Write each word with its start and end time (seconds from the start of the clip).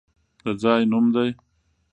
د 0.43 0.45
ځای 0.63 0.81
نوم 0.91 1.05
دی! 1.15 1.29